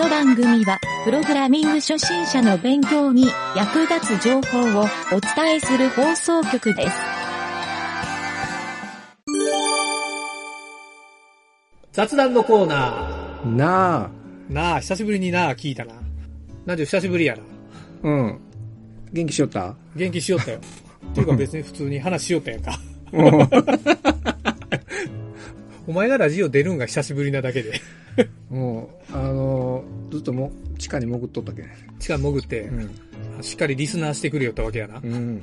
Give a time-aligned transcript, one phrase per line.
[0.00, 6.96] の番組は、プログラミング初心者の勉強に役立つ情報をお伝えする放送局です。
[11.92, 13.10] 雑談のコーナ
[13.44, 14.10] なあ。
[14.50, 14.52] ー。
[14.54, 15.94] なあ、久しぶりになあ聞いたな。
[16.66, 17.42] なんで久しぶりやな。
[18.02, 18.40] うん。
[19.12, 19.74] 元気しよった？
[19.96, 20.60] 元気しよったよ。
[21.12, 22.78] っていうか別に普通に話しよったやんか。
[25.86, 25.94] うん。
[25.94, 27.80] お前がラジオ出るんが久しぶりなだけで。
[28.50, 31.66] もう、あのーずっともう地下に潜っとったけん。
[31.98, 32.90] 地下潜って、ん。
[33.42, 35.00] しっかりリスナーしてくれよったわけやな。
[35.02, 35.12] うん。
[35.12, 35.42] うん。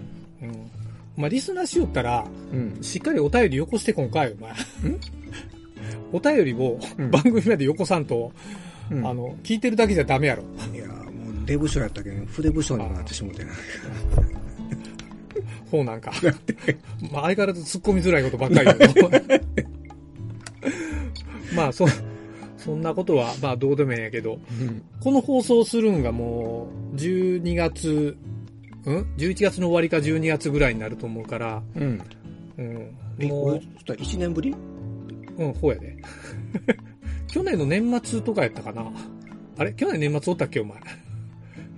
[1.16, 2.78] まあ、リスナーしよったら、うん。
[2.82, 4.52] しっかりお便りよこしてこんかい、お前。
[6.12, 8.32] お便りをうん番組までよこさんと、
[8.92, 10.44] うんあの、聞いてるだけじゃダメやろ。
[10.74, 11.04] いや、も
[11.44, 13.52] う出部署やったけん、筆部署にもなってしもてな。
[15.72, 16.12] ほうなんか。
[17.12, 19.10] まあ、相変わらず突っ込みづらいことばっかりやけど。
[21.58, 21.86] まあ、そ、
[22.58, 24.82] そんなことは、まあ、どうでもいいんやけど、うん。
[25.02, 28.18] この放送するんがもう、12月、
[28.86, 32.02] ん ?11 月の終わりか12月ぐらいになると思うから、うん。
[32.58, 33.28] うん。
[33.28, 34.52] もれ、そしたら1年ぶり？
[34.52, 34.56] う、
[35.44, 35.98] うん、ほうやで。
[37.28, 38.90] 去年の年末とかやったかな？
[39.58, 39.74] あれ？
[39.74, 40.78] 去年年末おったっけお前？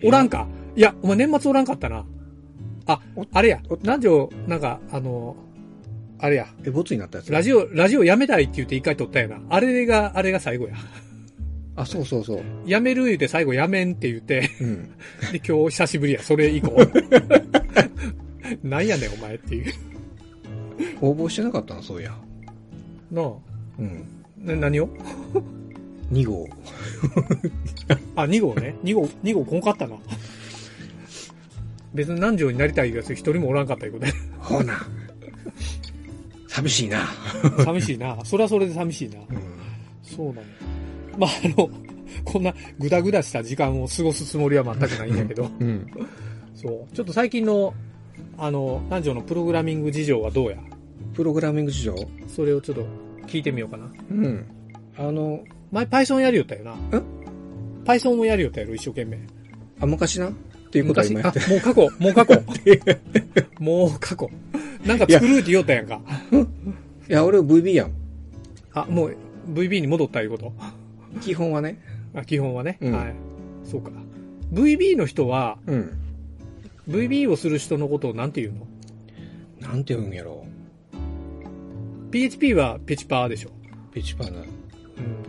[0.04, 0.48] おらんか？
[0.76, 2.06] いや、お前年末おらんかったな。
[2.86, 3.78] あお、あれやお。
[3.84, 5.36] 何条、なんか、あの、
[6.20, 6.48] あれや。
[6.66, 9.42] え、ボツになったやつラジオ、ラジオやめたいって言って一回撮ったよな。
[9.50, 10.76] あれが、あれが最後や。
[11.76, 12.44] あ、そうそうそう。
[12.66, 14.84] やめる言うて最後やめんって言って、うん。
[15.32, 16.22] で、今日久しぶりや。
[16.22, 16.76] それ以降。
[18.64, 19.74] なんやねん、お前っていう。
[21.02, 21.82] 応募してなかったの？
[21.82, 22.14] そういや。
[23.12, 23.32] なあ。
[23.80, 24.06] うん。
[24.38, 24.90] な何を
[26.12, 26.50] ？2号。
[28.18, 28.76] あ、2号ね。
[28.84, 29.96] 2号、2号こんかったな。
[31.94, 34.14] 別に何条になりたいやつ一人もおらんかったいうことで。
[34.38, 34.86] ほな。
[36.50, 37.08] 寂しいな。
[37.64, 38.18] 寂しいな。
[38.26, 39.20] それはそれで寂しいな。
[39.20, 39.26] うん。
[40.04, 40.42] そうなの。
[41.18, 41.70] まあ、あの、
[42.26, 45.88] こんなぐだぐだした時間を過ごすつもりは全くないんだけど、うん。
[46.56, 46.96] そう。
[46.96, 47.74] ちょっと最近の、
[48.38, 50.58] あの、何条のプログラミング事情はどうや？
[51.14, 51.96] プログラミング事情？
[52.28, 52.86] それをちょっと
[53.28, 53.86] 聞いてみようかな。
[54.12, 54.46] うん。
[54.98, 56.76] あの、前 Python やりよったよな。
[57.86, 59.20] Python もやりよったやろ、一生懸命。
[59.80, 60.30] あ、昔な？
[60.30, 60.32] っ
[60.72, 62.44] ていうことは今やって、もう過去、もう過去。
[63.60, 64.30] もう過去。
[64.86, 66.02] なんか作るって言おったやんか。
[67.10, 67.92] いや、俺 VB やん。
[68.74, 69.18] あ、もう
[69.50, 70.54] VB に戻ったいうこと？
[71.22, 71.82] 基本はね。
[72.16, 73.16] あ基本はね、うんはい。
[73.64, 73.92] そうか。
[74.54, 75.98] VB の人は、うん。
[76.88, 78.68] VB をする人のことをなんて言うの？
[79.68, 80.46] なんて言うんやろ
[82.12, 83.50] ?PHP はペチパーでしょ。
[83.92, 84.42] ペチパーな。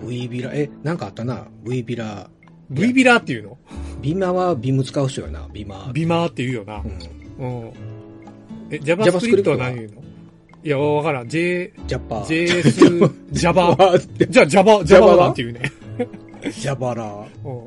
[0.02, 1.48] うん、V ビラ、え、なんかあったな。
[1.64, 2.30] V ビラ。
[2.70, 3.58] V ビラーって言うの？
[4.00, 5.48] ビマはビム使う人やな。
[5.52, 5.90] ビマ。
[5.92, 6.82] ビマーって言うよな
[7.38, 7.42] う。
[7.42, 7.64] ん。
[7.64, 7.72] うん。
[8.70, 10.02] え、JavaScript は何言うの？
[10.62, 11.28] いや、わからん。
[11.28, 12.26] J、 ジャッパー。
[12.26, 13.74] JS、Java。
[13.74, 14.28] ー。
[14.30, 15.72] じゃあ Java、Java Java はなんて言うね？
[16.58, 17.04] ジャバラ。
[17.04, 17.08] う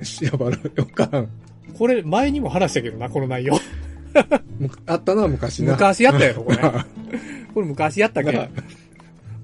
[0.02, 0.58] んジャバラ。
[0.76, 1.28] よからん。
[1.78, 3.60] これ前にも話したけどな、この内容。
[4.60, 5.72] むあったな、昔な。
[5.74, 6.58] 昔やったやろ、これ。
[7.54, 8.50] これ昔やったっけ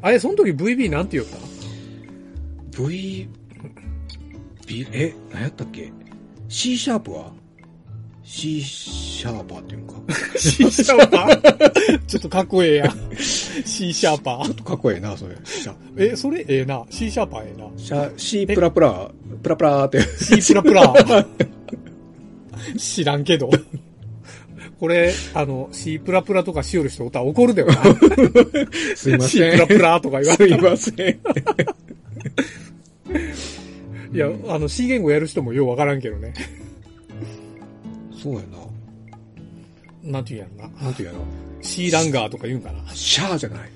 [0.02, 1.38] あれ、その時 VB なんて言った
[2.82, 3.28] ？V、
[4.68, 5.92] ビ、え、何やったっけ
[6.48, 7.32] ?C シャープは？
[8.30, 9.94] ?C シャーパーっていうんか。
[10.38, 12.00] C シャーパー？
[12.06, 13.16] ちょっとかっこええやん。
[13.18, 14.46] C シャーパー。
[14.46, 15.36] ちょっとかっこええな、それ。
[15.98, 16.86] え、それええな。
[16.92, 17.68] C シャーパーええな。
[17.76, 19.10] シャ、C プラプラ、
[19.42, 20.02] プラプラーって。
[20.42, 20.94] C プラプラ。
[22.78, 23.50] 知らんけど。
[24.80, 27.76] これ、あの、C プラプラとかしよる人おったら怒るでよな。
[28.96, 29.52] すいま C せん。
[29.54, 30.72] プラプラとか言わすいれたら。
[30.72, 30.96] ません。
[34.14, 36.34] いや、あの、C 言語やる人もようわからんけどね。
[38.22, 40.12] そうやな。
[40.12, 40.84] なんて言うんやろな。
[40.84, 41.26] なんて言うやろ。
[41.62, 42.80] C ランガーとか言うんかな。
[42.94, 43.70] シャーじゃない。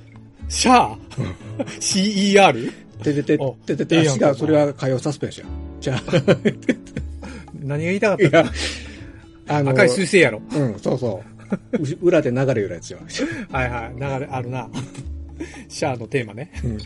[0.49, 2.73] シャー ?CER?
[3.03, 5.45] てててお、ててて、足が、それは火曜サスペンスや。
[5.81, 6.01] じゃ
[7.61, 8.37] 何が言いたかった？
[8.37, 8.51] や、
[9.47, 10.41] あの、赤い彗星やろ。
[10.53, 11.21] うん、そうそ
[11.71, 11.77] う。
[11.77, 12.99] う裏で流れるやつよ。
[13.51, 13.93] はいはい。
[13.95, 14.69] 流れあるな。
[15.67, 16.51] シャアのテーマね。
[16.63, 16.77] うん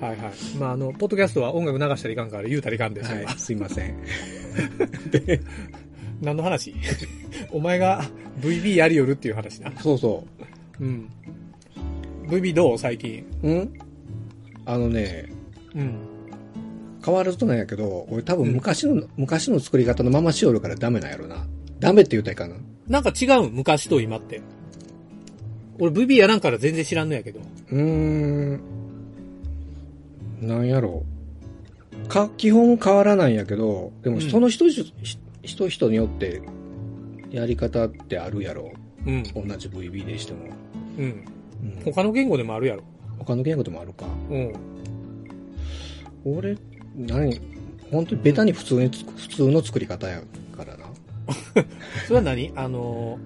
[0.00, 0.18] はいはい。
[0.58, 3.24] まあ、あの、ポッドキャストは音楽流したらいかんから言うたらいかんですよ。
[3.24, 3.94] はい、すいません。
[6.22, 6.74] 何の話？
[7.52, 8.04] お前が
[8.40, 9.72] VB やりよるっていう話な。
[9.80, 10.24] そうそ
[10.80, 11.08] うん。
[12.28, 12.78] VB どう？
[12.78, 13.24] 最近。
[13.42, 13.48] う。
[13.48, 13.72] うん？
[14.64, 15.26] あのね、
[15.74, 15.94] うん。
[17.04, 21.46] 変わらずとなんやけど、俺多分昔の、昔の作り方のまましよるからダメなんやろな。
[21.78, 22.56] ダメって言ったらいかんな。
[22.88, 23.48] なんか違う？
[23.48, 24.40] ん昔と今って。
[25.78, 27.40] 俺 VB やらんから全然知らんのやけど。
[27.70, 27.80] うー
[28.56, 28.60] ん。
[30.40, 31.04] なんやろ
[32.04, 32.08] う。
[32.08, 34.84] か、基本変わらないんやけど、でもうんその人人、
[35.46, 36.42] 人人によって
[37.30, 38.72] やり方ってあるやろ。
[39.06, 39.22] うん。
[39.22, 40.46] 同じ VB でしても。
[40.98, 41.04] うん。
[41.04, 41.26] うん
[41.84, 42.82] 他の言語でもあるやろ。
[43.18, 44.06] 他の言語でもあるか。
[44.30, 44.52] うん。
[46.24, 46.56] 俺、
[46.96, 47.40] 何
[47.90, 50.20] 本当にベタに普通につ、普通の作り方や
[50.56, 50.86] からな。
[52.06, 52.52] それは何？
[52.54, 53.18] あの、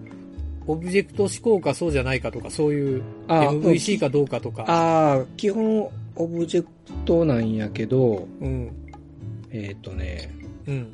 [0.67, 4.65] オブジェクト思考かそうじゃないかとか、そういうあ MVC かどうかとか。
[4.69, 6.69] ああ、基本オブジェク
[7.05, 8.71] トなんやけど、うん。
[9.51, 10.31] えっ、とね、
[10.67, 10.93] うん。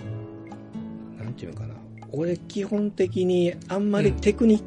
[1.36, 1.74] ていうのかな。
[2.12, 4.62] 俺基本的にあんまりテクニッ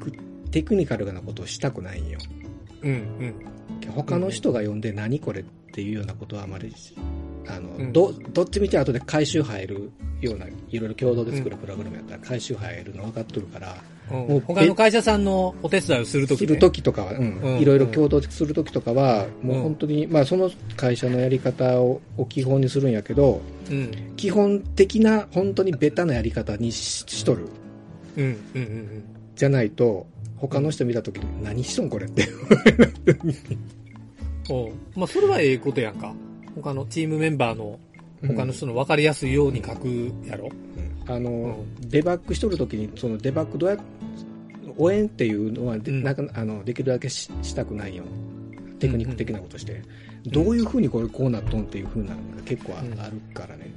[0.00, 0.12] ク、
[0.50, 2.18] テクニカルなことをしたくないんよ。
[2.82, 2.92] うん。
[2.92, 3.34] うん。
[3.92, 6.74] 他の人が読んで何これっていうようなことはあまり、
[7.48, 9.90] あの、うんど、どっちみち後で回収入る
[10.20, 23.40] ような、いろいろ共同で作るプログラムやったら回収入るの分かっとるから、うんもう他の会社さんのお手伝いをするとき、ね、するときとかは、うんうんいろいろ共同でするときとかは、もう本当に、まあその会社のやり方をを基本にするんやけど、
[23.70, 24.12] うん。
[24.16, 27.46] 基本的な、本当にベタなやり方にししとる。
[28.16, 28.24] うん。
[28.54, 28.60] うん。
[28.60, 29.04] うん。
[29.36, 30.06] じゃないと、
[30.36, 32.28] 他の人見たときに、何しとんこれって。
[34.50, 36.14] おうまあ、それはええことやんか。
[36.54, 37.78] 他のチームメンバーの、
[38.26, 40.50] 他の人の分かりやすいように書くやろ。
[41.06, 43.78] あの、うデバッグしとるときに、そのデバッグどうやっ
[44.76, 48.04] 応援っていうのはで、うんなんかあのできるだけししたくないよ。
[48.78, 49.82] テクニック的なことして。
[50.26, 53.70] どういうふうにこれこうなっとんっていうふうなのが結構あ,、るからね。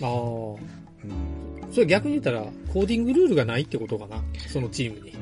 [0.00, 0.08] ああ。
[0.08, 4.22] うんそれ逆に言ったら、コーディングルールがないってことかな？
[4.48, 5.12] そのチームに。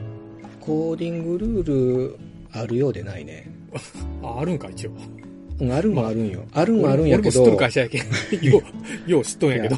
[0.61, 2.19] コーディングルール
[2.53, 3.50] あるようでないね。
[4.23, 4.93] あ、あるんか、一応。
[5.58, 6.44] うん、あるんはあるんよ。
[6.53, 8.03] あるんはあるんやけど俺も知っとる、会社やけん。
[8.49, 8.62] よ
[9.06, 9.76] う、よう知っとんやけど。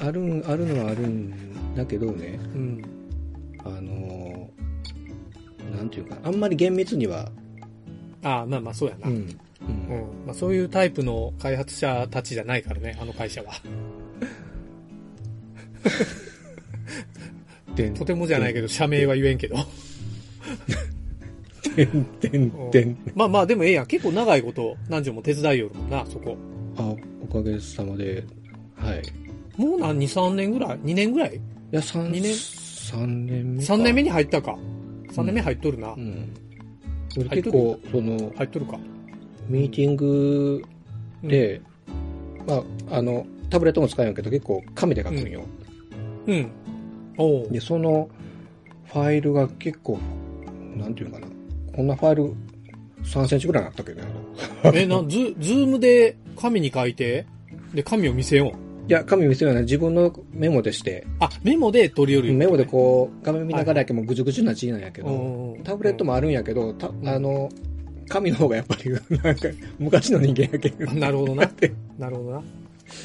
[0.00, 2.82] あるん、あるのはあるんだけどね、うん。
[3.64, 7.30] あのーなんていうか、あんまり厳密には、
[8.22, 9.08] ああ、まあまあ、そうやな。
[9.08, 9.18] ううん。
[9.18, 9.28] ん、うん
[10.26, 13.52] まあ、そういうタイプの開発者たちじゃないからね、あの会社は。
[17.76, 19.56] でとてもじゃないけど、社名は言えんけど。
[21.76, 22.96] てんてんてん。
[23.14, 23.86] まあまあ、でもええやん。
[23.86, 26.36] 結構長いこと、何時も手伝いよるもんな、そこ。
[26.76, 28.24] あ、おかげさまで、
[28.76, 29.02] はい。
[29.60, 31.40] いもう何、2、3年ぐらい ?2 年ぐらい？
[31.70, 32.34] や、三二年？
[32.34, 33.74] 三年目か。
[33.74, 34.58] ?3 年目に入ったか。
[35.12, 35.92] 3年目入っとるな。
[35.92, 36.34] うん。
[37.16, 37.52] 俺入っとる？
[37.52, 38.78] 結構、その、入っとるか。
[39.48, 40.62] ミーティング
[41.22, 41.60] で、
[42.46, 45.42] まあ、あの、タブレットも使うんやけど、結構紙で書くんよ。
[46.26, 46.34] うん。
[46.34, 46.50] うん。
[47.18, 48.08] おうで、その
[48.86, 49.98] ファイルが結構、
[50.76, 51.26] なんていうのかな。
[51.74, 52.34] こんなファイル
[53.04, 54.08] 3センチぐらいあったけどね。
[54.74, 57.26] え、な、ズ、ズームで紙に書いて、
[57.74, 58.69] で、紙を見せよう。
[58.90, 67.48] いや、紙見せるような自分のメモでして、あ、メモで取り寄るよメモでこう、画面見ながらやけもうぐちゅぐちゅな字なんやけど、うんタブレットもあるんやけど、たんあの、
[68.08, 69.48] 紙の方がやっぱり、なんか、
[69.78, 70.98] 昔の人間やけあん。
[70.98, 71.48] なるほどな。
[71.98, 72.42] なるほどな。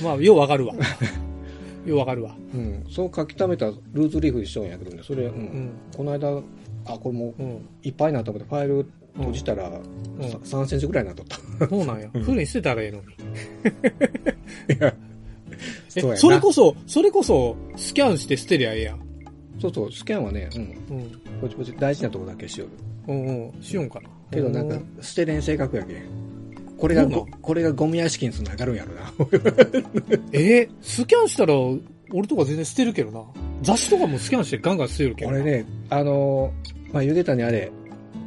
[0.04, 0.74] まあ、ようわかるわ。
[1.86, 2.36] ようわかるわ。
[2.56, 2.84] うん。
[2.90, 5.32] そう書き溜めたルーズリーフ一緒んやけどね、それ、うん。
[5.34, 5.70] うん。
[5.96, 6.42] この間、
[6.86, 7.70] あ、これもううん。
[7.84, 8.88] いっぱいなと思って、ファイル
[9.18, 9.84] 閉じたら、うん
[10.24, 11.68] さ3センチぐらいになっとった。
[11.68, 12.10] そうなんや。
[12.12, 13.06] うに捨てたらええのに。
[14.76, 15.15] いや、え
[15.90, 19.00] そうやなそれこそ、それこそ、スキャンして捨てりゃええやん。
[19.60, 20.62] そうそう、スキャンはね、うん。
[20.62, 21.12] うん。
[21.42, 22.72] ポチポチ大事なとこだけしよる。
[23.08, 23.62] うんうん。
[23.62, 24.10] しよんかな。
[24.32, 26.04] けどなんかう、捨てれん性格やけん。
[26.78, 29.14] これがこれがゴミ屋敷につながるんやろな。
[30.34, 30.64] え？
[30.64, 31.54] ースキャンしたら、
[32.12, 33.24] 俺とか全然捨てるけどな。
[33.62, 35.38] 雑誌とかもスキャンしてガンガン捨てるけどな。
[35.38, 37.72] 俺ね、あのー、まあ、ゆでたにあれ、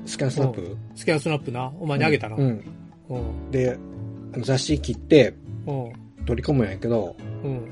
[0.06, 1.70] スキャンスナップスキャンスナップな。
[1.79, 2.36] お前にあげたな。
[2.36, 2.48] ううん。
[2.48, 3.51] ん。
[3.51, 3.77] で、
[4.32, 5.34] あの雑誌切って
[5.67, 5.93] うん。
[6.27, 7.69] 取り込むんやけど、うん。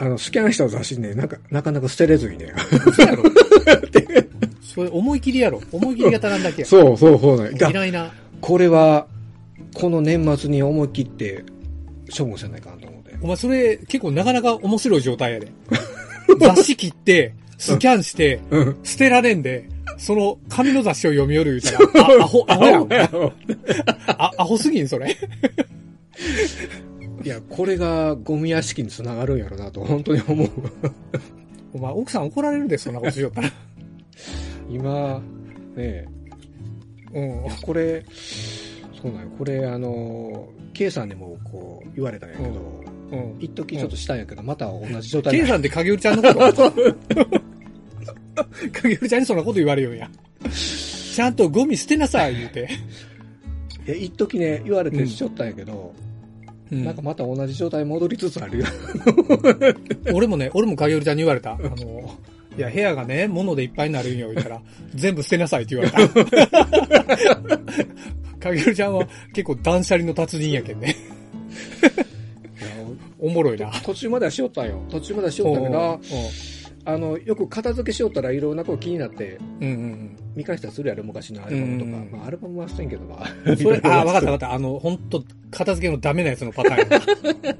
[0.00, 2.52] あの、スキャンした雑誌ね、なんか、なかなか捨てれずにね。
[2.86, 3.24] 嘘やろ。
[4.62, 5.60] それ思い切りやろ。
[5.72, 6.66] 思い切り型なんだけや。
[6.68, 8.12] そうそうそうなんやいないな。
[8.40, 9.08] これは、
[9.74, 11.44] この年末に思い切って
[12.16, 13.16] 処分せないかんと思って。
[13.20, 15.48] お前それ結構なかなか面白い状態やで。
[16.38, 18.76] 雑誌切って、スキャンして、うん。
[18.84, 22.88] 捨てられんで、その紙の雑誌を読み寄る言うたら、あアホ、アホやん。
[24.06, 25.16] あ、アホすぎん、それ。
[27.28, 30.50] いや、これがゴミ屋敷につながるんやろなと、本当に思う。
[31.74, 33.52] お前奥さん怒られるで、そんなことしよったら。
[34.70, 35.20] 今、
[35.76, 36.08] ね
[37.12, 37.42] うん。
[37.60, 38.02] これ、
[39.02, 39.28] そうなんよ。
[39.36, 42.50] これ、あの、K さんにもこう言われたんやけど、
[43.12, 43.36] うん。
[43.40, 46.72] 一時ちょっとしたんやけど、また同じ状態ケイにさんって影織ちゃんのこと
[48.72, 50.10] 影織ちゃんにそんなこと言われよんや。
[50.50, 52.70] ちゃんとゴミ捨てなさい、言うて。
[53.86, 56.07] いや、一時ね、言われてしちょったんやけど、うん
[56.70, 58.66] なんかまた同じ状態に戻りつつあるよ。
[60.12, 61.52] 俺もね、俺も影織ちゃんに言われた。
[61.52, 62.14] あの、
[62.56, 64.60] いや、部屋がね、物でいっぱいになるんよ、言ったら、
[64.94, 67.58] 全部捨てなさいって言われた。
[68.40, 70.96] 影織ちゃんは結構断捨離の達人やけんね。
[73.20, 73.70] おもろいな。
[73.84, 74.80] 途中まではしよったんよ。
[74.90, 76.00] 途中まではしよったけど、
[76.88, 81.90] あの、よく片付けしよったらいろんなこと気になって、うんうんうん見返したりするやろ、昔のアルバムとか。
[81.90, 83.26] うんまあ、アルバムはしてんけど、まあ。
[83.44, 83.56] うん。
[83.56, 84.52] それ、あ、わかったわかった。
[84.52, 87.56] あの、本当片付けのダメなやつのパターンや。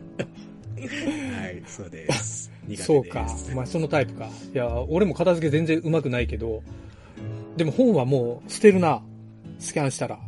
[1.43, 2.53] はい、そうです。
[2.77, 3.27] そうか。
[3.55, 4.31] まあ、そのタイプか。
[4.55, 6.63] いや、俺も片付け全然上手くないけど、
[7.57, 9.03] でも本はもう捨てるな。
[9.59, 10.21] スキャンしたら。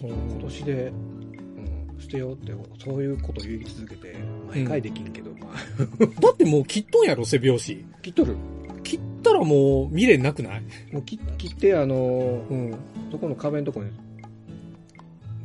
[0.00, 0.10] 今
[0.40, 4.16] 年で、うん、捨てようって、そういうこと言い続けて、
[4.48, 5.27] 毎回できんけど、まあ、
[6.20, 7.84] だってもう切っとんやろ、背拍子。
[8.02, 8.36] 切っとる。
[8.84, 10.62] 切ったらもう未練なくない？
[10.92, 12.74] もう切切って、あの、うん。
[13.10, 13.90] そこの壁のとこに、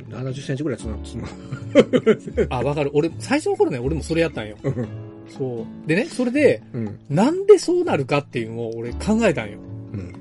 [0.08, 1.28] 70センチぐらいつなつな。
[2.56, 2.90] あ、わかる。
[2.94, 4.56] 俺、最初の頃ね、俺もそれやったんよ。
[5.28, 5.88] そう。
[5.88, 6.98] でね、それで、うん。
[7.08, 9.58] なんでそうなるかっていうのを俺考えたんよ。
[9.92, 10.12] うん。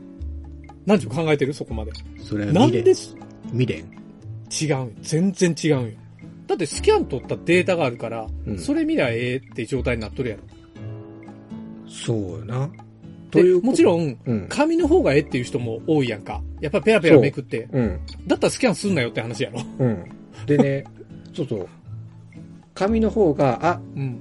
[0.85, 1.53] 何時も考えてる？
[1.53, 1.91] そこまで。
[2.23, 2.81] それはなんで？
[2.83, 3.15] 未
[3.55, 3.63] 練。
[3.65, 3.85] 未練。
[4.69, 4.91] 違うんよ。
[5.01, 5.91] 全然違うんよ。
[6.47, 10.43] だってスキャン取ったデータがあるから、うんそれ見りゃええって状態になっとるやろ。
[11.87, 12.69] そうよな。
[13.31, 14.47] とでいうもちろん、うん。
[14.49, 16.41] 紙の方がええっていう人も多いやんか。
[16.61, 17.67] やっぱペラペラめくって。
[17.71, 17.99] うん。
[18.27, 19.61] だったらスキャンすんなよって話やろ。
[19.79, 20.05] うん。
[20.45, 20.83] でね、
[21.33, 21.67] そうそう。
[22.73, 24.19] 紙の方が、あ、うん。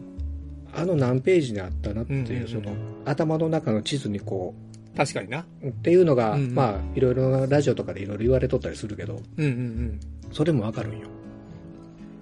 [0.74, 2.74] あの何ページにあったなっていう、その、
[3.04, 4.54] 頭の中の地図にこ
[4.96, 5.44] 確かにな。
[5.62, 10.00] う、っていうのが、うんうんまあ、いろいろなラジオとかでいろいろ言われとったりするけど、うんうんうん。
[10.32, 11.08] それもわかるんよ。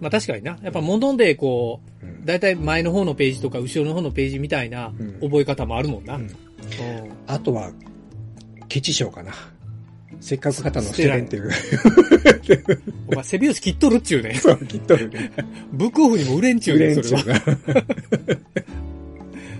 [0.00, 0.58] まあ確かにな。
[0.62, 2.24] やっぱ物でこう、うん。
[2.24, 6.16] だいたい前の方のページとか後ろの方のページみたいなうん覚え方もあるもんな。
[6.16, 6.30] ううんん。
[7.26, 7.70] あとは、
[8.68, 9.32] ケチ賞かな。
[10.20, 11.50] せっかく肩の捨てれんっていう。
[13.08, 14.34] お前背拍子切っとるっちゅうね。
[14.34, 15.32] そう、きっとるね。
[15.72, 17.40] ブックオフにも売れんちゅうね、売れんそれは。
[17.40, 17.84] ちゅうが。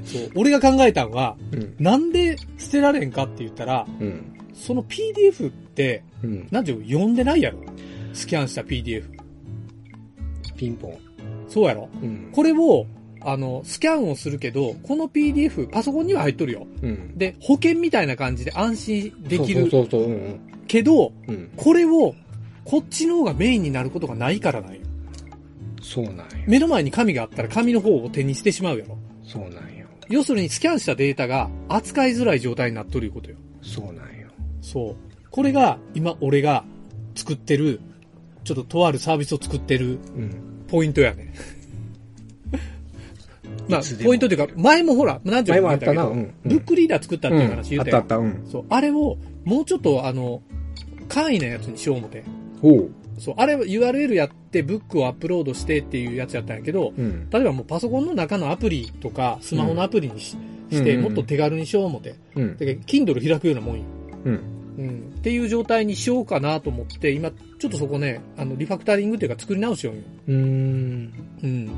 [0.05, 0.31] そう。
[0.35, 1.75] 俺が考えたんは、うん。
[1.79, 4.37] なんで捨てられんかって言ったら、うん。
[4.53, 6.49] その PDF って、うん。
[6.51, 7.61] なんていうの読んでないやろ
[8.13, 9.05] スキャンした PDF。
[10.61, 10.99] ピンポン。
[11.49, 11.89] そうやろ？
[12.03, 12.29] うん。
[12.33, 12.87] これを、
[13.23, 16.67] あの、スキャンをするけど、この PDF、パソコンには入っとるよ。
[16.83, 17.17] うん。
[17.17, 20.03] で、保険みたいな感じで安心できるそうそうそう。
[20.05, 21.35] うんけど、うん。
[21.35, 21.51] うん。
[21.57, 22.15] これを、
[22.65, 24.81] こっちの方がメインになることがないからなんよ。
[25.83, 26.25] そうなんよ。
[26.47, 28.97] 目の前に紙があったら紙の方を手にしてしまうやろ。
[29.25, 29.87] そうなんよ。
[30.09, 33.37] 要するにスキャンしたデータが扱いづらい状態になっとるいうことよ。
[33.63, 34.29] そうなんよ。
[34.61, 34.97] そう。
[35.31, 36.65] これが今俺が
[37.17, 37.81] 作ってる、
[38.45, 40.50] ちょっととあるサービスを作ってるうん。
[40.71, 41.33] ポイントやね。
[43.69, 45.93] まあポイントというか、前もほら、何ていうの前もあったな。
[45.93, 46.19] けどうん。
[46.19, 48.25] うんブックリーダー作ったっていう話言うたよあったあった。
[48.25, 48.47] うん。
[48.51, 48.65] そう。
[48.69, 50.43] あれを、もうちょっとあの、
[51.09, 52.25] 簡易なやつにしよう思て。
[52.61, 52.91] ほう。
[53.19, 53.35] そう。
[53.37, 57.29] あれは URL やって、ブックをアップロードしてっていうやつやったんやけど、うん。
[57.31, 60.37] 例えばもうパソコンの中のアプリとか、スマホのアプリにし,、
[60.71, 62.15] て、うんうんうんもっと手軽にしよう思て。
[62.37, 62.57] うん。
[62.57, 63.85] で、Kindle 開くようなもんよ。
[64.25, 64.41] うん。
[64.79, 65.15] うん。
[65.19, 70.03] っていう状態にしようかなと思って、今、ちょっとそこね、あの、リファクタリングっていうか作り直しようよ。
[70.29, 71.13] うーん。
[71.43, 71.71] うん。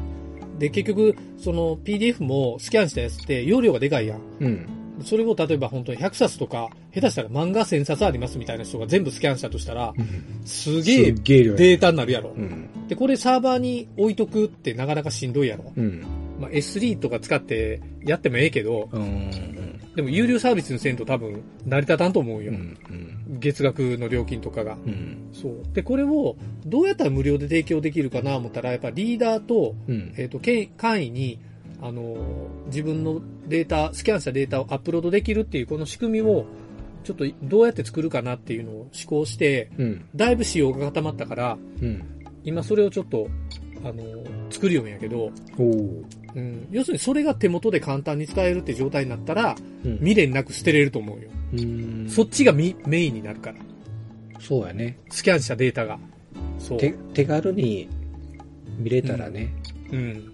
[0.59, 4.21] で、結局、その PDF もスキャンしたやつって容量がでかいやん。
[4.41, 4.67] うん。
[5.05, 9.93] それを例えば本当に100冊とか、下手したら漫画1000冊ありますみたいな人が全部スキャンしたとしたら、
[10.45, 12.41] すげえデータになるやろう。
[12.41, 12.69] ん。
[12.89, 15.73] で、これサーバーに置いとくってなかなかしんどいやろ。
[15.77, 16.05] うん。
[16.39, 19.31] まあ、S3 とか使ってやってもええけど、うん。
[19.95, 22.53] でも有料サービスにせんと多分成り立たんと思うよ。
[22.53, 22.79] うん。
[23.39, 24.77] 月額の料金とかが。
[24.87, 25.29] うん。
[25.33, 25.55] そう。
[25.75, 30.15] で、これをどうやったら無料で提供できるかな思ったら、やっぱリーダーと、うん。
[30.17, 31.39] えっ、と、け簡易に、
[31.83, 32.17] あのー、
[32.67, 36.47] 自分のデータ、スキャンしたデータをアップロードできるっていうこの仕組みを、
[37.05, 40.09] ちょっとどうやって作るかなっていうのを試行して、うん。
[40.17, 42.03] だいぶ仕様が固まったから、うん。
[42.45, 43.29] 今それをちょっと、
[43.85, 45.31] あのー、作るようんやけど。
[46.35, 49.97] うん、要するにそれが手元で簡単に使えるって状態になったら、うん。
[49.99, 51.29] 未練なく捨てれると思うよ。
[51.53, 52.07] うん。
[52.09, 53.59] そっちがミメインになるから。
[54.41, 54.99] そうやね。
[55.11, 55.99] スキャンしたデータが。
[56.59, 56.79] そう。
[56.79, 57.89] 手、手軽に
[58.79, 59.53] 見れたらね。
[59.91, 59.99] うん。
[59.99, 60.33] うん。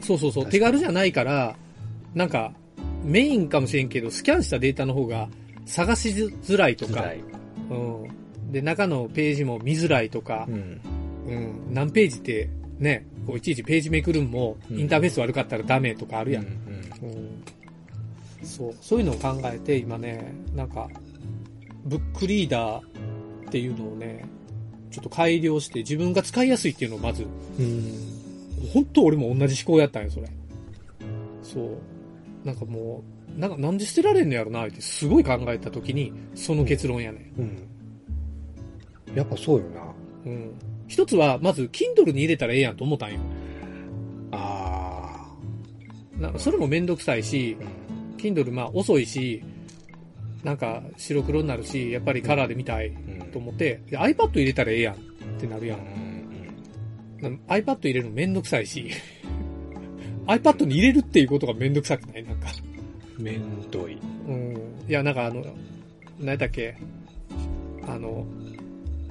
[0.00, 0.44] そうそうそう。
[0.44, 1.56] 確かに手軽じゃないから、
[2.14, 2.52] なんか、
[3.04, 5.28] メインかもしれんけど、スキャンしたデータの方が
[5.66, 7.20] 探しづらいとか、い。
[7.70, 8.52] うん。
[8.52, 10.80] で、中のページも見づらいとかう、ん。
[11.28, 11.74] うん。
[11.74, 16.44] 何ページって、ね、こういちいちページめくるんも、うんインターフェース悪かったらダメとかあるやん。
[16.44, 16.50] うん。
[16.50, 16.54] う
[17.06, 17.44] ん。
[18.42, 18.74] そう。
[18.80, 20.88] そういうのを考えて、今ね、なんか、
[21.84, 22.86] ブックリーダー
[23.48, 24.24] っていうのをね、
[24.90, 27.24] ちょっと改良して自分が使いやすいっていうのをまず
[27.58, 28.08] うん。
[28.72, 30.28] 本当俺も同じ思考やったんよ、それ。
[31.42, 32.46] そう。
[32.46, 33.02] なんかも
[33.36, 37.32] う、なんかなんで捨てられんのやろな、ってすごい考えた時に、その結論やね。
[37.38, 37.58] うん。
[39.14, 39.87] やっぱそうよな。
[40.26, 40.52] うん。
[40.88, 43.18] 一つは、まず、Kindle に入れたらええやんと思ったんよ。
[44.32, 45.34] あ
[46.18, 48.16] なんかそれもめんどくさいしあ。、うん。
[48.16, 49.42] Kindle まあ遅いし、
[50.42, 54.98] なんか白黒になるし、やっぱりカラーで見たいうんと思って、で iPad 入れたらええやんっ
[55.40, 55.78] てなるやん。
[57.20, 58.88] な iPad 入れるのめんどくさいし、
[60.26, 62.24] iPad に入れるっていうことがめんどくさくない？
[62.24, 62.48] なんか。
[63.18, 63.98] めんどい。
[64.28, 64.54] うん。
[64.88, 65.44] いや、なんかあの、
[66.20, 66.76] 何だっけ、
[67.86, 68.24] あの、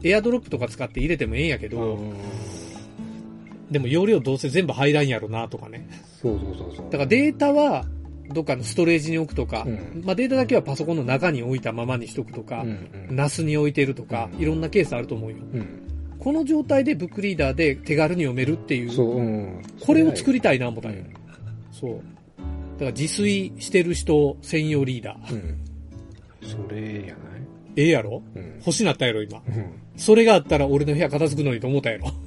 [0.03, 1.99] エアドロップとか使って入れてもええんやけど、
[3.71, 5.89] でも容量どうせ全部入らんやろなとかね。
[6.21, 6.85] そうそうそうそう。
[6.85, 7.85] だからデータは、
[8.33, 12.69] どっかのストレージに置くとか、うんまあデータだけはパソコンの中に置いたままにしとくとか、うん
[13.09, 13.15] うん。
[13.15, 15.37] NAS に置いてるとか、うんいろんなケースあると思うよ。
[15.53, 15.65] うん。
[16.19, 19.61] この状態でブックリーダーで手軽に読めるっていう、そう、うん。
[19.79, 21.03] これを作りりたいな思ったんよ。
[21.71, 21.91] そう。
[21.93, 22.05] だか
[22.85, 25.33] ら自炊してる人専用リーダー。
[25.33, 25.57] うん。
[26.41, 27.15] それやない？
[27.77, 28.21] ええやろ？
[28.35, 28.55] うん。
[28.59, 29.41] 欲しなったやろ、今。
[29.47, 29.65] うん。
[29.97, 32.13] それがあったら俺の部屋片付くのにと思ったやろ。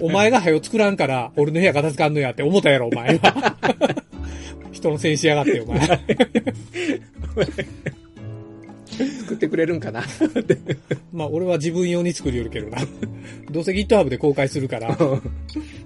[0.00, 3.56] お前が早作らんから俺の部屋片付かんのやって思ったやろ、お前は。
[4.72, 5.80] 人のせいにしやがって、お前。
[8.98, 10.02] 作ってくれるんかな？
[11.12, 12.78] まあ俺は自分用に作りよるけどな。
[13.50, 14.96] どうせ GitHub で公開するから、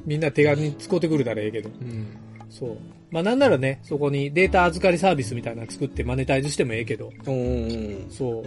[0.07, 1.69] みんな手軽に使ってくるならええけど。
[1.69, 2.07] うん。
[2.49, 2.77] そう。
[3.11, 8.07] まあなんならね、そこにデータ預かりサービスみたいなの作ってマネタイズしてもええけど、うん。
[8.09, 8.45] そう。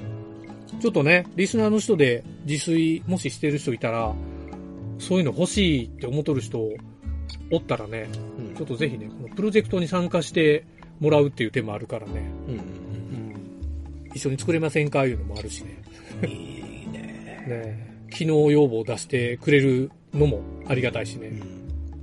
[0.80, 4.14] ちょっとね、リスナーの人で自炊もししてる人いたら、
[5.00, 6.60] そういうの欲しいって思っとる人
[7.52, 8.08] おったらね、
[8.56, 10.66] ちょっとぜひね、このプロジェクトに参加して
[11.00, 12.54] もらうっていう手もあるからね、うん。
[12.54, 15.82] うん、一緒に作れませんかいうのもあるしね。
[16.24, 16.30] うん。
[16.30, 17.46] いいね。
[17.48, 21.28] ね機能要望を出してくれるのもありがたいしね。
[21.28, 21.34] う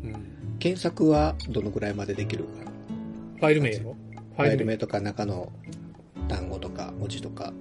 [0.07, 0.11] ん。
[0.11, 2.45] うん、検索はどのくらいまでできる？
[2.45, 2.51] か
[3.39, 3.97] ファイル名やろ
[4.37, 5.53] フファイル名とか中の
[6.29, 7.53] 単語とか文字とか。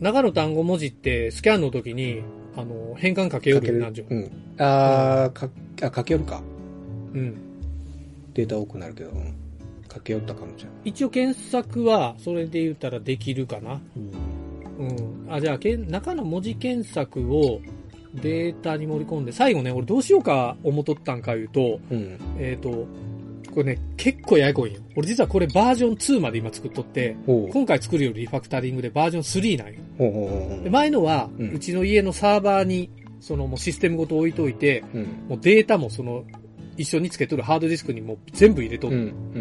[0.00, 2.22] 中の単語文字ってスキャンの時に、
[2.56, 4.08] あの、変換かけよるなんじゃん。
[4.08, 4.30] うん。
[4.58, 5.48] あー、か、
[5.82, 6.42] あ、書けよるか。
[7.14, 7.36] うん。
[8.34, 9.34] データ多くなるけど、うん。
[9.92, 10.72] 書けよったかもしれない。
[10.84, 13.80] 一応検索は、それで言ったらできるかな。
[14.78, 14.88] うん。
[14.88, 15.32] うん。
[15.32, 17.60] あ、じゃあ、けん中の文字検索を
[18.14, 22.18] データに盛り込んで、最後ね、俺どうしようか思っとったんか言うと、うん。
[22.38, 22.86] えっ、と、
[23.56, 24.80] これね、結構ややこいんよ。
[24.96, 27.16] 俺実はこれバージョン2まで今作っとって。
[27.26, 29.80] 今回作るよりリファクタリングでバージョン3なんよ。
[29.98, 30.70] でう。
[30.70, 35.02] 前のは、ううんちの家のサーバーに、そのもうシステムごと置いといて、うん。
[35.28, 36.24] もうデータもその、
[36.76, 38.90] 一緒につけとるハードディスクにもう全部入れとっ。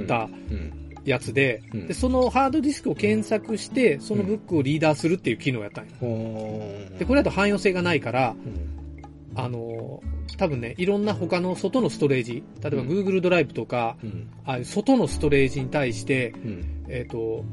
[0.07, 0.85] たうん。
[1.03, 5.91] やつで、うんで、そのハードディスクを検索して、そのブックをリーダーするっていう機能やったんよ。
[6.97, 9.39] で、これだと汎用性がないから、うん。
[9.39, 14.27] あのー多分ね、いろんな他の外のストレージ、例えばうん Google ドライブとか、うん。
[14.45, 16.85] ああいう外のストレージに対して、うん。
[16.89, 17.45] えっ、と、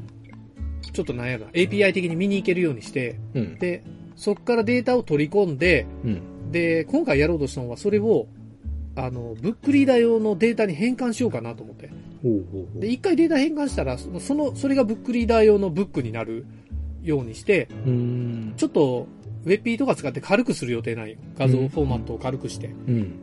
[0.93, 3.57] ちょっとなんやろな、API 的に見に行けるようにして、うん。
[3.57, 3.83] で、
[4.15, 6.51] そこからデータを取り込んで、うん。
[6.51, 8.27] で、今回やろうとしたのは、それを、
[8.95, 11.89] あの、ブックリーダー用のデータに変換しようかなと思って。
[12.75, 16.45] で、一回データ変換したら、その、それがブックリーダー用のブックになる
[17.01, 18.53] ようにして、うん。
[18.55, 19.07] ちょっと、
[19.45, 21.17] ウェッピーとか使って軽くする予定ないよ。
[21.37, 22.67] 画像フォーマットを軽くして。
[22.67, 23.13] うん。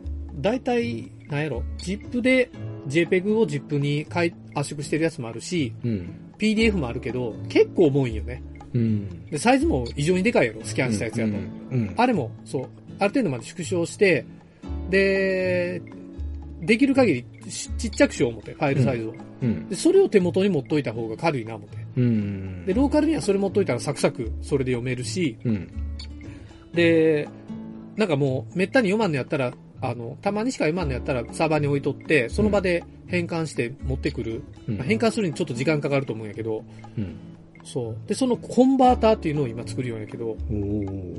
[0.40, 2.50] だいたい、なんやろ、ZIP で
[2.88, 6.10] JPEG を ZIP に解圧縮してるやつもあるし、うん。
[6.38, 8.42] PDF もあるけど、結構重いんよね。
[8.74, 9.26] うん。
[9.26, 11.32] で、サイズも異常にでかいやろ、スキャンしたやつやと。
[11.32, 11.36] う
[11.76, 11.94] ん。
[11.96, 14.24] あれも、そう、ある程度まで縮小して、
[14.90, 15.82] で、
[16.60, 19.14] できる限りちちっちゃくしよう思って、ファイルサイズを。
[19.42, 19.68] うん。
[19.68, 21.78] で、それを手元に持っといた方が軽いな思って。
[21.96, 22.66] うん。
[22.66, 25.68] で、ローカルにはそれ持っといたらサクサクそれで読めるし、うん。
[26.72, 27.28] で、
[27.96, 34.42] なんかもう、めったに読まんのやったら、あの、たまにしか読まんのやったらサーバーに置いとって、その場で変換して持ってくる。
[34.68, 36.64] うんまあ変換するにちょっと時間かかると思うんやけど、
[36.96, 37.16] うん。
[37.64, 37.96] そう。
[38.06, 40.36] で、そのコンバーターっていうのを今作るようんやけど、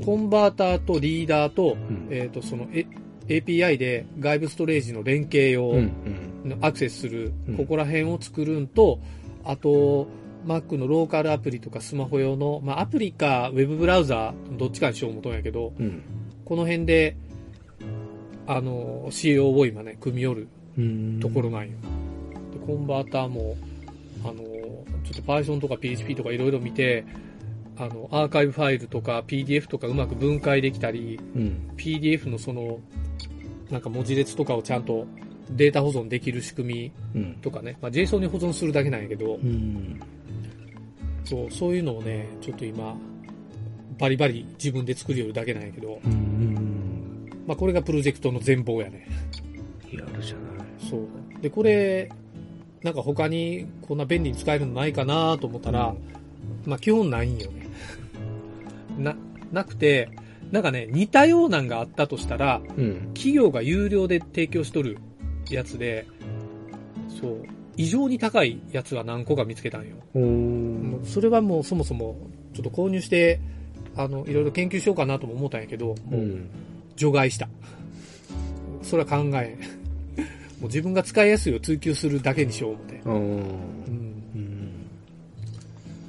[0.05, 2.85] コンバーターとリーダーと、うんえっ、と、その、え
[3.27, 5.91] API で外部ストレージの連携用うん。
[6.45, 8.99] のアクセスする、うんここら辺を作るんと、
[9.43, 10.07] あと、
[10.45, 16.01] Mac のローカルアプリとかスマホ用の、まあ、アプリかウェブブラウザー、どっちかにしよう思とんやけど、うん。
[16.45, 17.15] この辺で、
[18.47, 20.47] あの、CA を今ね、組み寄るうん。
[21.19, 21.71] ところなんよ。
[22.53, 23.55] で、コンバーターも、
[24.23, 27.05] あの、ちょっと Python とか PHP とかいろいろ見て、
[27.77, 31.71] あの、アーカイブファイルとか PDF とかうまく分解できたり、うん。
[31.77, 32.79] PDF のその、
[33.69, 35.07] なんか文字列とかをちゃんと
[35.51, 37.33] データ保存できる仕組みうん。
[37.41, 39.99] とかね、まあ、JSON に保存するだけなんやけど、うん。
[41.23, 42.95] そう、そういうのをね、ちょっと今、
[43.97, 47.29] バリバリ自分で作りよるだけなんやけど、うん。
[47.47, 49.07] まあ、これがプロジェクトの全貌やね。
[49.91, 50.50] やるじゃない。
[50.91, 51.41] そう。
[51.41, 52.09] で、これ、
[52.83, 55.95] なんか他にこんな便利に使えるのないかなと思ったら、
[56.65, 57.67] まあ基本ないんよね。
[58.99, 59.15] な、
[59.51, 60.09] なくて、
[60.51, 63.11] なんかね、似たようなんがあったとしたら、うん。
[63.13, 64.97] 企業が有料で提供しとる
[65.49, 66.05] やつで、
[67.07, 67.45] そう、
[67.77, 69.95] 異常に高いやつは何個か見つけたんよ。
[71.05, 72.17] それはもうそもそも、
[72.53, 73.39] ちょっと購入して、
[73.95, 76.37] あの、いろいろ研究しようかなとも思ったんやけど、もう
[76.97, 77.47] 除外した。
[78.81, 79.80] それは考えん。
[80.61, 83.01] もう自分が使いやすいを追求するだけにしよう思って。
[83.03, 83.13] うん。
[83.13, 83.19] うん。
[84.35, 84.71] うん。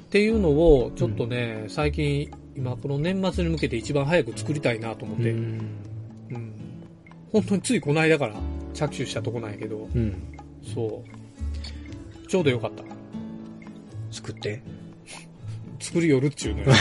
[0.05, 5.79] っていうのを、ちょっとね、最近、今この年末に向けて一番早く作りたいなと思って、うん。
[7.31, 8.35] 本当についこの間から
[8.75, 10.37] 着手したとこなんやけど、うん。
[10.63, 12.27] そう。
[12.27, 12.83] ちょうどよかった。
[14.11, 14.61] 作って？
[15.79, 16.71] 作りよるっちゅうのよ。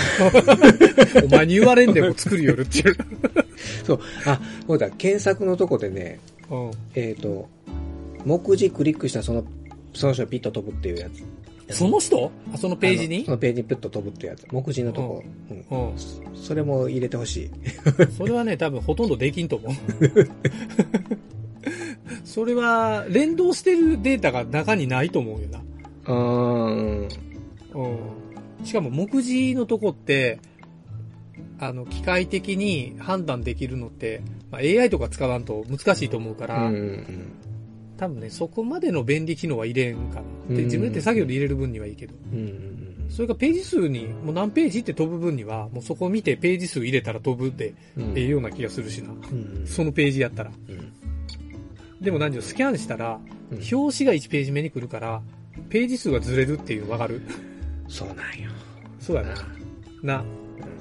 [1.24, 2.96] お前に言われんでも作りよるっちゅう。
[3.84, 4.00] そう。
[4.26, 6.70] あ、そうだ、検索のとこでね、うん。
[6.94, 7.48] えっ、と、
[8.24, 9.44] 目次クリックしたらその、
[9.94, 11.22] その人がピッと飛ぶっていうやつ。
[11.76, 12.30] その人？
[12.52, 13.24] あ、そのページに？
[13.24, 14.46] そのページにピッと飛ぶってやつ。
[14.50, 15.24] 目次のとこ。
[15.70, 15.98] うんうん。
[16.34, 17.50] それも入れてほしい。
[18.16, 19.72] それはね、多分ほとんどできんと思う。
[22.24, 25.60] それは、連動してるデータが中にないと思うよな。
[26.06, 26.14] うーん。
[27.00, 27.08] うん。
[28.64, 30.38] しかも目次のとこって、
[31.58, 37.32] あの、機械的に判断できるのって、まあ、AI とか使わんと難しいと思うかうら、んうん
[38.02, 40.16] 多分ね、そこまでの便利機能は入れんか
[40.48, 40.56] な。
[40.56, 42.14] で、うん自分で作業で入れる分にはいいけど。
[42.32, 42.38] うん。
[42.38, 48.18] うんそれがページ数に、もう何ページって飛ぶ分には、もうそこを見てページ数入れたら飛ぶで、うんうん。
[48.18, 49.10] ええような気がするしな。
[49.10, 50.50] うんそのページやったら。
[50.68, 50.92] うん
[52.00, 53.20] でも何時スキャンしたら、
[53.52, 55.22] うん表紙が1ページ目に来るから、
[55.68, 57.22] ページ数がずれるっていうのわかる
[57.86, 58.50] そうなんよ。
[58.98, 60.16] そうやな。
[60.16, 60.22] な。
[60.22, 60.26] うん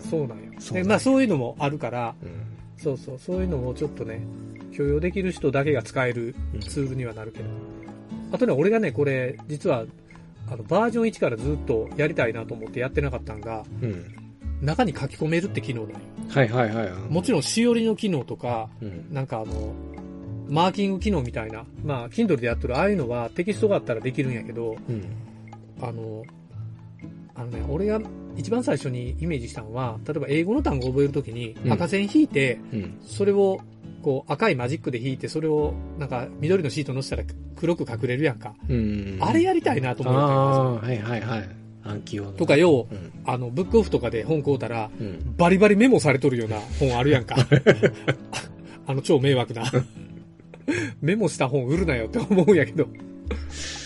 [0.10, 0.86] そうなんよ。
[0.88, 2.30] まあそういうのもあるから、うん
[2.82, 4.22] そうそう、そういうのもちょっとね、
[4.72, 7.46] 許容できる人だけが使えるうんツールにはなるけど。
[8.32, 9.86] あとね、俺がね、これ、実は、
[10.50, 14.06] あの、バージョン1からずっとやりたいなと思ってやってなかったんが、うん。
[14.62, 16.00] 中に書き込めるって機能なんよ。
[16.30, 17.02] はいはいはいはい。
[17.10, 19.08] もちろん、しおりの機能とか、うん。
[19.12, 19.74] なんかあの、
[20.48, 25.04] マーキング機能みたいな、まあ、Kindle でやってるああいうのはテキストがあったらできるんやけど、うん。
[25.82, 26.24] あの、
[27.36, 28.00] あのね、俺が
[28.36, 32.98] 一番最初にイメージしたのは、例えば英語の単語を覚えるときにうん赤線引いて、うん。
[33.02, 33.60] それを
[34.02, 37.24] こう赤いマジックで引いて、それをなんか緑のシートに乗せたら
[37.56, 38.54] 黒く隠れるやんか。
[38.70, 39.18] うん。
[39.22, 41.50] あれやりたいなとあ思ってあ、はいはいはい。
[41.84, 42.32] 暗記用の。
[42.34, 43.12] とか、よう、うん。
[43.26, 45.36] あの、ブックオフとかで本買うたら、うん。
[45.38, 47.36] バリバリメモされとるような本あるやんか。
[48.88, 49.64] あの超迷惑な。
[51.02, 52.88] メモした本売るなよって思うんやけど。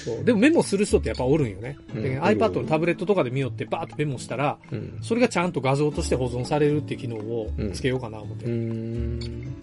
[0.06, 1.78] そうでもメモする人ってやっぱおるんよね。
[1.94, 4.98] でうん iPad のタブレットとかで見よってバーッとメモしたら、うん。
[5.02, 8.46] それがちゃんと画像として保存されるっていう機能をつけようかな思って。
[8.46, 9.56] うーん。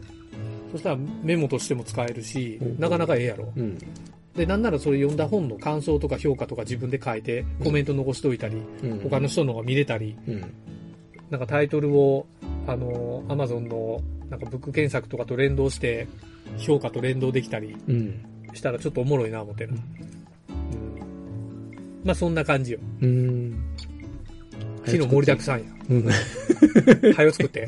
[0.72, 3.52] そしたらメモとしても使えるしうん、なかなかええやろ。
[3.54, 3.78] うん。
[4.34, 9.00] で、なんならそれ読んだ本の感想とか評価とか自分で書いてコメント残しといたり、うん。
[9.00, 10.40] 他の人のが見れたり、うん。
[11.30, 12.26] なんかタイトルを、
[12.66, 16.08] あの、アマゾンの、なんかブック検索とかと連動して、
[16.58, 18.24] 評価と連動できたりうん。
[18.54, 19.72] したらちょっとおもろいな、思ってな。
[19.72, 19.78] うん。
[22.04, 22.80] まあそんな感じよ。
[23.02, 23.62] うん。
[24.84, 25.64] 昨日盛りだくさんや。
[25.90, 26.08] うん。
[27.14, 27.66] はよ作って。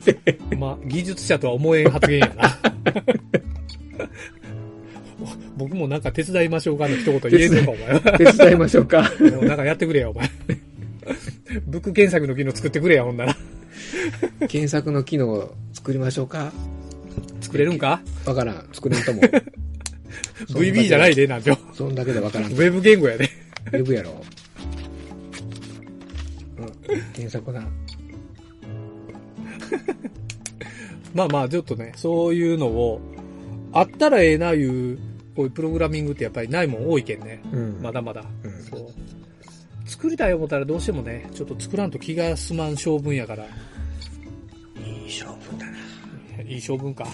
[0.58, 2.58] まあ、技術者とは思えん発言やな。
[5.56, 8.00] 僕もなんか手伝いましょうかの一言言えんのか、お前は。
[8.18, 9.10] 手伝いましょうか。
[9.20, 10.30] もうなんかやってくれや、お前。
[11.66, 13.36] ブック検索の機能作ってくれや、ほんなら。
[14.48, 16.52] 検索の機能を作りましょうか。
[17.40, 18.00] 作れるんか？
[18.26, 18.68] わからん。
[18.72, 19.22] 作れんとも。
[20.50, 21.50] ?VB じゃないで、なんて。
[21.50, 22.52] ウそんだけでわからん。
[22.52, 23.30] ウェブ言語やで。
[23.72, 24.22] ェブやろ。
[26.88, 27.00] うん。
[27.12, 27.66] 検索な。
[31.14, 33.00] まあまあ、ちょっとね、そういうのを、
[33.72, 34.98] あったらええな、いう、
[35.34, 37.42] こういうプログラミングってやっぱりないもん多いけんね。
[37.52, 38.24] うんまだまだ。
[38.42, 38.86] うんそう。
[39.86, 46.42] 作りたい思ったらどうしてもね、ちょっと作らんと気が済まん性分やから、いい勝負だな。
[46.42, 47.06] いい性分か。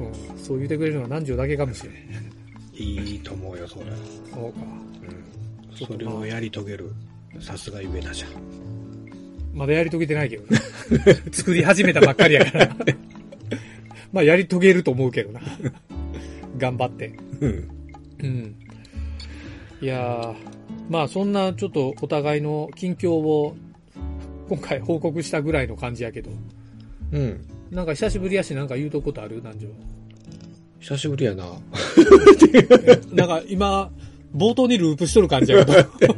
[0.00, 1.94] うん、そう言ってくれるのは南條だけかもしれん。
[2.74, 3.84] いいと思うよ、それ。
[4.32, 4.60] そうか。
[5.70, 5.86] うん。
[5.86, 6.92] それをやり遂げる。
[7.40, 8.30] さすがゆえだじゃん。
[9.52, 10.60] まだやり遂げてないけどな。
[11.32, 12.76] 作り始めたばっかりやから。
[14.12, 15.40] まあやり遂げると思うけどな。
[16.58, 17.12] 頑張って。
[17.40, 17.68] うん。
[18.22, 18.54] うん。
[19.80, 20.34] いやー、
[20.88, 23.56] まあそんなちょっとお互いの近況を
[24.48, 26.30] 今回報告したぐらいの感じやけど、
[27.12, 27.40] うん。
[27.70, 29.36] なんか久しぶりやしなんか言うとくことある？
[29.36, 29.68] 南條。
[30.80, 31.46] 久しぶりやな。
[33.12, 33.90] なんか今、
[34.36, 35.72] 冒頭にループしとる感じやけ
[36.06, 36.14] ど。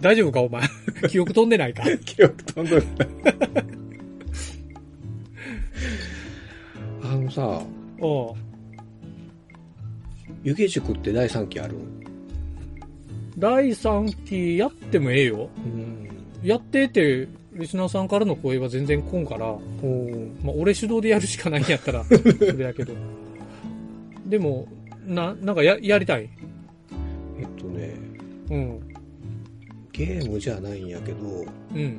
[0.00, 0.62] 大丈夫かお前。
[1.08, 2.82] 記憶飛んでないか 記憶飛んどる。
[7.02, 7.62] あのさ、
[8.00, 8.34] おう
[10.42, 11.74] 湯気塾って第3期ある？
[13.38, 15.48] 第3期やってもええよ。
[15.64, 16.08] うん。
[16.42, 19.58] やってって、リスナーさんからの声は全然来んから、まあ、
[20.54, 22.12] 俺主導でやるしかないんやったら、そ
[22.56, 22.94] れやけど。
[24.26, 24.66] でも、
[25.06, 26.28] な、なんかや、やりたい？
[27.38, 27.94] えっとね、
[28.50, 28.80] うん。
[29.96, 31.98] ゲームじゃないんやけど、うん。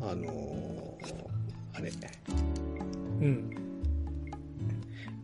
[0.00, 0.76] あのー
[1.74, 1.90] あれ、
[3.20, 3.50] うん。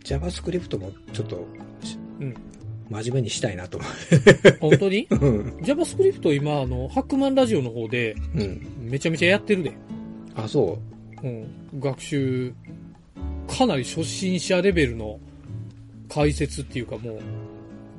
[0.05, 1.47] JavaScript もちょっと、
[1.83, 2.35] しうん。
[2.91, 3.87] 真面目にしたいなと思
[4.61, 5.07] 本当に？
[5.11, 5.15] う。
[5.17, 5.57] うん。
[5.63, 8.61] ?JavaScript 今、あの、ハックマンラジオの方で、うん。
[8.81, 9.73] めちゃめちゃやってるで。
[10.35, 10.79] あ、そ
[11.23, 11.47] うん。
[11.79, 12.53] 学習、
[13.47, 15.21] かなり初心者レベルの
[16.09, 17.21] 解説っていうかもう、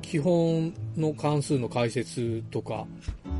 [0.02, 2.86] 基本の関数の解説とか、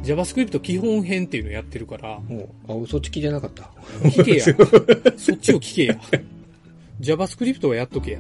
[0.05, 3.71] JavaScript 基本編っていうのやってるから、もう、あ、そっち聞いてなかった。
[4.09, 4.45] 聞けや。
[5.17, 5.99] そっちを聞けや。
[7.01, 8.19] JavaScript はやっとけや。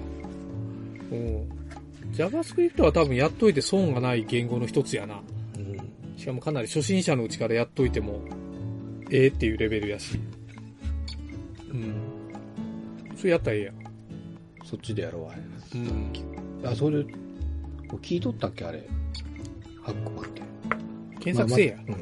[1.12, 1.49] うん。
[2.14, 5.20] JavaScript は多分やっといて損がない言語の一つやな。
[5.57, 6.18] うん。
[6.18, 8.20] しかもかなり初心者のうちからやっといても、
[9.11, 10.18] ええっていうレベルやし。
[11.70, 11.94] うん。
[13.16, 13.75] それやったらええやん。
[14.64, 15.35] そっちでやろうわ。
[15.75, 16.66] うん。
[16.66, 17.05] あ、それ、
[18.01, 18.87] 聞いとったっけあれ。
[19.83, 20.34] ハック。
[21.25, 21.77] 検索せえや。
[21.87, 21.99] まあ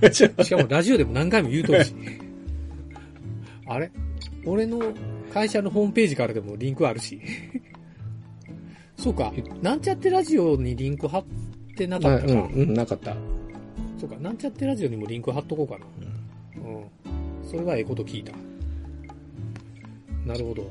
[0.00, 0.12] まあ
[0.44, 1.94] しかもラジオでも何回も言うとるし。
[3.66, 3.90] あれ？
[4.46, 4.80] 俺の
[5.32, 7.20] 会社のホームページからでもリンクあるし。
[8.96, 9.32] そうか。
[9.62, 11.24] なんちゃってラジオにリンク貼っ
[11.76, 12.02] てなうん。
[12.02, 12.32] かったか。
[12.32, 13.16] うん、うん、なかった。
[13.98, 14.16] そうか。
[14.16, 15.86] なんちゃってラジオにもリンク貼っとこうかな。
[16.66, 16.84] うん。
[17.46, 18.32] それはええこと聞いた。
[20.24, 20.70] なるほど。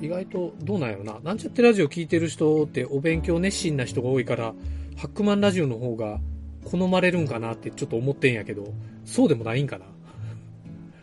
[0.00, 1.18] 意外とどうなんやろな。
[1.22, 4.54] なんちゃってラジオ聞いてる人ってお勉強熱心な人が多いから、
[4.96, 6.20] ハックマンラジオの方が
[6.64, 8.72] 好まれるんかなってちょっと思ってんやけど、
[9.04, 9.78] そうでもないんか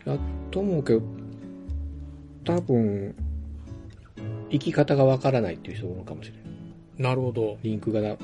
[0.06, 0.16] な？
[0.50, 1.02] と思うけど、
[2.44, 3.14] 多分、
[4.50, 6.40] 生き方がわからないっていう人もいるかもしれない。
[6.98, 7.58] なるほど。
[7.62, 8.16] リンクがな、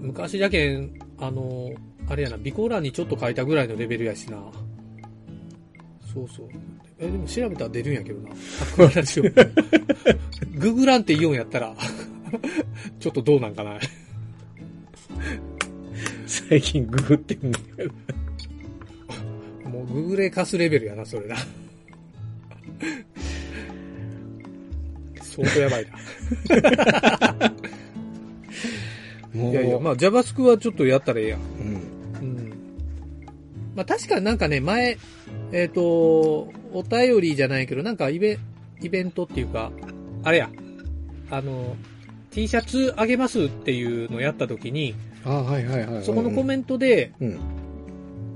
[0.00, 1.70] 昔じゃけん、あの、
[2.08, 4.38] あれやな、備考欄にちょっと書いたぐらいのレベルやしな。
[6.12, 6.48] そうそう。
[6.98, 8.28] え、でも調べたら出るんやけどな。
[8.30, 9.24] ハックラジオ。
[10.58, 11.74] ググランってイオンやったら、
[13.00, 13.78] ちょっとどうなんかな。
[16.26, 17.94] 最近ググってんだけど。
[19.70, 21.36] もうググレカスレベルやな、それな。
[25.22, 27.50] 相当やばいな。
[29.34, 31.40] いやいや、まあ JavaScript はちょっとやったらええやん。
[31.40, 31.46] うん。
[32.20, 32.52] うん。
[33.76, 34.98] まあ確かになんかね、前、
[35.52, 38.38] えっ、と、お便りじゃないけど、なんかイベ
[38.80, 39.70] イベントっていうか、
[40.24, 40.50] あれや、
[41.30, 41.76] あの、
[42.30, 44.94] T シャツあげますっていうのをやった時に。
[46.02, 47.38] そこのコメントで、うん。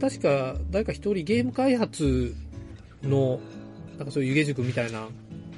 [0.01, 2.35] 確か誰か一人ゲーム開発
[3.03, 3.39] の、
[3.99, 5.09] なんかそういう湯気塾みたいな、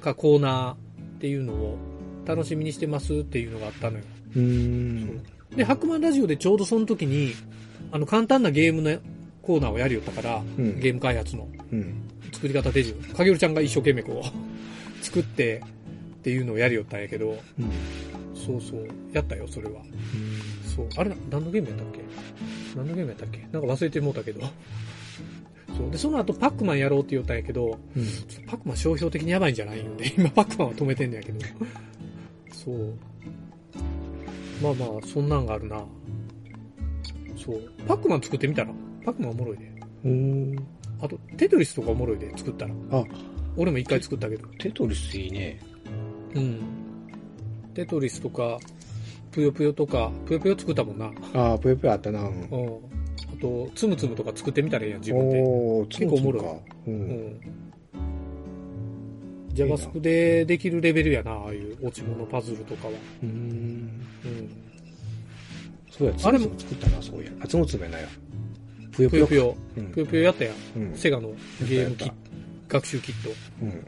[0.00, 0.76] かコーナーっ
[1.20, 1.78] ていうのを
[2.26, 4.04] 楽しみにしてますっていうのがあったのよ。
[4.36, 5.22] うーん。
[5.56, 7.32] で、ハックマンラジオでちょうどその時に、
[7.92, 8.98] あの簡単なゲームの
[9.42, 11.94] コーナーをやりよったから、うんゲーム開発のうん。
[12.32, 12.96] 作り方手順。
[12.98, 14.24] かげるちゃんが一生懸命こう、
[15.04, 15.62] 作って
[16.16, 17.70] っていうのをやりよったんやけど、うん。
[18.34, 19.82] そうそう、やったよ、それは。
[20.74, 20.88] そう。
[20.96, 22.00] あれな、何のゲームやったっけ
[22.76, 24.40] 何のゲームやったっけなんか忘れてもうたけど。
[25.76, 25.90] そう。
[25.90, 28.06] で、その後パックマンやろうって言ったんやけど、うん。
[28.46, 31.40] パックマン商標的にやばいんじゃないんで、 今パックマンは止めてんねやけど。
[32.52, 32.94] そう。
[34.62, 35.84] まあまあ、そんなんがあるな。
[37.36, 37.72] そう。
[37.86, 38.72] パックマン作ってみたら、
[39.04, 39.72] パックマンおもろいで。
[40.04, 40.56] うーん。
[41.00, 42.74] あと、テトリスとかおもろいで、作ったら。
[42.92, 43.04] あ、
[43.56, 44.46] 俺も一回作ったけど。
[44.58, 45.58] テトリスいいね。
[46.34, 46.60] うん。
[47.74, 48.58] テトリスとか、
[49.32, 51.10] ぷよぷよとか、ぷよぷよ作ったもんな。
[51.34, 52.20] ああ、ぷよぷよあったな。
[52.20, 52.42] うんうん。
[52.46, 55.42] あと、つむつむとか作ってみたらいいやん、自分で。
[55.42, 56.60] おー、結構おもろいつむつむか。
[56.86, 56.90] う。
[56.90, 57.40] うんん。
[59.54, 62.92] JavaScript でできるレベルやな、ああいう落ち物パズルとかは。
[63.22, 63.30] うーん。
[63.30, 64.50] うん。
[65.90, 67.30] そうや、つむつむ作ったな、そうや。
[67.40, 68.08] あ、つむつむやないや。
[68.92, 69.28] ぷよぷよか。
[69.30, 69.84] ぷよぷよ。
[69.84, 70.54] うんぷよぷよやったやん。
[70.76, 70.94] うん。
[70.94, 72.14] セガのゲームキット、
[72.68, 73.30] 学習キット。
[73.62, 73.68] うん。
[73.68, 73.84] うん。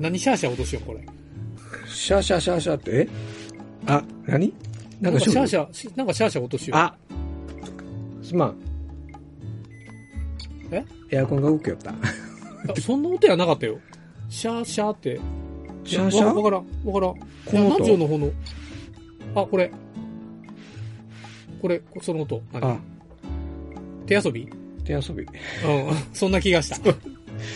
[0.00, 1.00] 何シャーシャー落としよう、これ。
[1.86, 3.08] シャーシャーシャーシャーって、え？
[3.88, 4.52] あ、何？
[5.00, 6.78] ななんんかかシャーシャーし、なんかシャーシャー落としよう。
[6.78, 6.94] あ
[8.22, 8.56] すまん。
[10.70, 10.84] え？
[11.10, 11.90] エアコンが動くよった。
[11.90, 11.94] あ
[12.80, 13.78] そんな音やなかったよ。
[14.28, 15.18] シャーシャーって。
[15.84, 16.24] シャーシャー？
[16.26, 17.14] わわからん、わからん。
[17.14, 17.18] こ
[17.52, 17.96] の音？
[17.96, 18.30] の方の。
[19.34, 19.70] あ、これ。
[21.62, 22.42] これ、その音。
[22.52, 22.62] 何？
[22.64, 22.76] あ、
[24.06, 24.48] 手遊び？
[24.84, 25.22] 手遊び。
[25.22, 25.28] うん、
[26.12, 26.76] そんな気がした。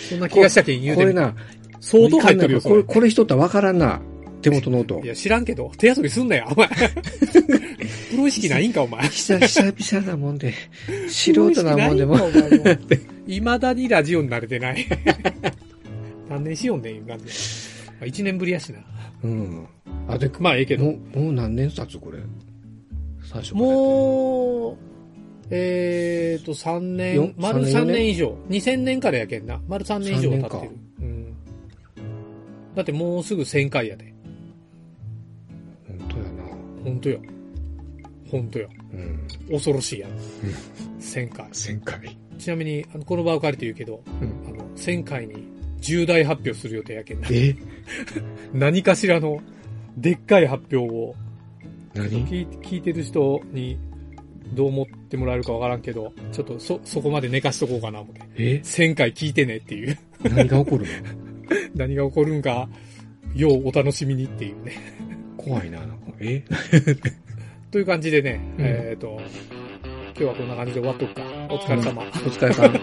[0.09, 1.35] そんな気がしたけん言うてみこれな、
[1.81, 2.85] 相当入ってるよ、これ、。
[2.85, 4.01] これしとったらわからんな。
[4.43, 5.07] 手元の音い。
[5.07, 6.69] や、知らんけど、手遊びすんなよ、お前。
[6.69, 9.09] プロ意識ないんか、お前。
[9.09, 10.53] 久久々なもんで、
[11.09, 12.17] 素人なもんでも。
[13.27, 14.87] いまだにラジオに慣れてない。
[16.29, 17.31] 何年しよんねん、いう感じで。
[17.89, 18.81] まあ、1年ぶりやしな。
[19.23, 19.67] うん。
[20.09, 20.85] あ、で、まあ、ええけど。
[20.85, 22.19] もう、もう何年経つこれ？
[23.25, 23.55] 最初。
[23.55, 24.77] もう、
[25.51, 28.09] えーと、3よ年、丸三3年年？
[28.09, 28.37] 以上。
[28.49, 29.61] 2000年からやけんな。
[29.69, 30.71] 丸3年以上経って三る。
[31.01, 31.37] うん。
[32.75, 34.12] だってもうすぐ1000回やで。
[36.85, 37.21] 本当よ。
[38.31, 38.69] ほんとよ。
[38.93, 39.27] うん。
[39.51, 40.11] 恐ろしいやん。
[40.99, 41.47] 1000回。
[41.49, 42.19] 1000回。
[42.39, 44.55] ちなみに、あの、この場を借りて言うけど、うん。
[44.55, 45.47] あの、1000回に
[45.81, 47.29] 重大発表する予定やけんな。
[47.31, 47.55] え？
[48.55, 49.41] 何かしらの、
[49.97, 51.15] でっかい発表を、
[51.95, 52.27] 何？
[52.27, 53.77] 聞い聞いてる人に、
[54.55, 58.23] どう思ってもらえるかわからんけど、ちょっとそ、そこまで寝かしとこうかな思って。
[58.37, 59.99] え？1000回聞いてねっていう。
[60.23, 60.93] 何が起こるの？
[61.75, 62.69] 何が起こるんか、
[63.35, 64.73] ようお楽しみにっていうね。
[65.45, 65.97] 怖いな、なんか。
[66.21, 66.43] え？
[67.71, 69.21] という感じでね、うんえっ、と、
[70.15, 71.23] 今日はこんな感じで終わっとくか。
[71.49, 72.03] お疲れ様。
[72.03, 72.73] お疲れさん。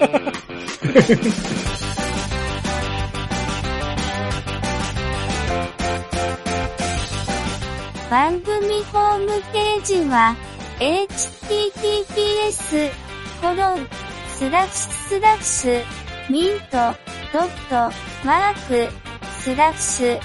[8.10, 10.36] 番組ホームページは、
[10.80, 12.90] https,
[13.40, 13.88] コロン、
[14.28, 15.84] スラッシュスラッシュ、
[16.32, 16.96] ミント、
[17.32, 17.92] ドット、
[18.26, 18.92] マーク、
[19.40, 20.20] スラッシュ、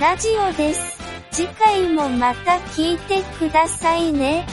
[0.00, 0.97] ラジオです。
[1.38, 4.44] 次回もまた聞いてくださいね。